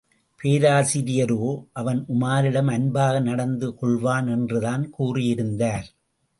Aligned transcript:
பேராசிரியரோ, 0.43 1.65
அவன் 1.73 2.05
உமாரிடம் 2.07 2.71
அன்பாக 2.71 3.19
நடந்து 3.19 3.75
கொள்வான் 3.81 4.29
என்றுதான் 4.29 4.93
கூறியிருந்தார். 4.99 5.87